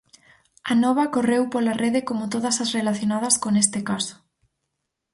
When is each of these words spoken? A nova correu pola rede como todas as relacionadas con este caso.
A 0.71 0.73
nova 0.83 1.11
correu 1.15 1.43
pola 1.53 1.77
rede 1.83 2.01
como 2.09 2.31
todas 2.33 2.55
as 2.63 2.71
relacionadas 2.77 3.35
con 3.43 3.53
este 3.63 3.79
caso. 3.89 4.15